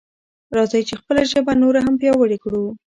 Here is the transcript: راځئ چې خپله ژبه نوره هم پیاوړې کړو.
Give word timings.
راځئ 0.57 0.81
چې 0.89 0.93
خپله 1.01 1.21
ژبه 1.31 1.53
نوره 1.63 1.79
هم 1.85 1.95
پیاوړې 2.01 2.37
کړو. 2.43 2.63